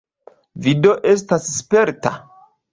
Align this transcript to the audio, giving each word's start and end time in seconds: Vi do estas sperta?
Vi 0.67 0.73
do 0.87 0.95
estas 1.13 1.53
sperta? 1.61 2.19